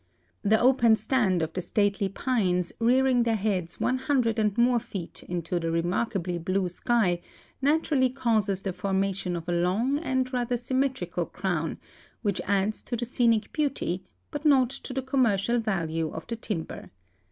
The 0.41 0.59
open 0.59 0.95
stand 0.95 1.43
of 1.43 1.53
the 1.53 1.61
stately 1.61 2.09
pines 2.09 2.73
rearing 2.79 3.21
their 3.21 3.35
heads 3.35 3.79
100 3.79 4.39
and 4.39 4.57
more 4.57 4.79
feet 4.79 5.21
into 5.21 5.59
the 5.59 5.69
remarkably 5.69 6.39
blue 6.39 6.69
sky 6.69 7.21
naturally 7.61 8.09
causes 8.09 8.63
the 8.63 8.73
formation 8.73 9.35
of 9.35 9.47
a 9.47 9.51
long 9.51 9.99
and 9.99 10.33
rather 10.33 10.57
sym 10.57 10.79
metrical 10.79 11.27
crown 11.27 11.77
which 12.23 12.41
adds 12.45 12.81
to 12.81 12.95
the 12.97 13.05
scenic 13.05 13.53
beauty, 13.53 14.03
but 14.31 14.43
not 14.43 14.71
to 14.71 14.91
the 14.91 15.03
commercial 15.03 15.59
value 15.59 16.09
of 16.11 16.25
the 16.25 16.35
timber. 16.35 16.89